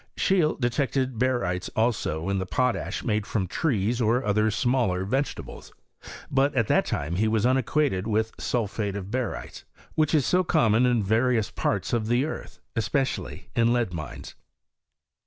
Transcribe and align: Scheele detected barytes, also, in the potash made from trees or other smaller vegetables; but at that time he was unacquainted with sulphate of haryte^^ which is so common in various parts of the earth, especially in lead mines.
Scheele 0.17 0.59
detected 0.59 1.19
barytes, 1.19 1.69
also, 1.75 2.27
in 2.27 2.39
the 2.39 2.47
potash 2.47 3.03
made 3.03 3.27
from 3.27 3.45
trees 3.45 4.01
or 4.01 4.25
other 4.25 4.49
smaller 4.49 5.05
vegetables; 5.05 5.71
but 6.31 6.55
at 6.55 6.65
that 6.69 6.87
time 6.87 7.17
he 7.17 7.27
was 7.27 7.45
unacquainted 7.45 8.07
with 8.07 8.31
sulphate 8.39 8.95
of 8.95 9.05
haryte^^ 9.11 9.63
which 9.93 10.15
is 10.15 10.25
so 10.25 10.43
common 10.43 10.87
in 10.87 11.03
various 11.03 11.51
parts 11.51 11.93
of 11.93 12.07
the 12.07 12.25
earth, 12.25 12.57
especially 12.75 13.51
in 13.55 13.71
lead 13.71 13.93
mines. 13.93 14.33